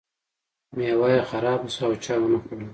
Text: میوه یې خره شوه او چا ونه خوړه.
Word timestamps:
میوه 0.75 1.07
یې 1.13 1.21
خره 1.29 1.53
شوه 1.75 1.85
او 1.87 1.93
چا 2.03 2.13
ونه 2.21 2.39
خوړه. 2.43 2.67